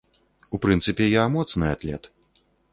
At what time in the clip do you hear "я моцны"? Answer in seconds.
1.21-1.71